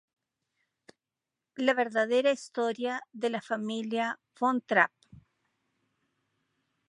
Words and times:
La 1.59 1.75
verdadera 1.79 2.31
historia 2.31 3.03
de 3.11 3.29
la 3.29 3.39
Familia 3.39 4.19
von 4.39 4.59
Trapp 4.61 4.91